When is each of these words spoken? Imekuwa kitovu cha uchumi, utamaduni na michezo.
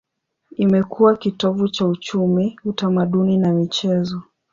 Imekuwa 0.57 1.17
kitovu 1.17 1.67
cha 1.69 1.85
uchumi, 1.87 2.59
utamaduni 2.65 3.37
na 3.37 3.53
michezo. 3.53 4.21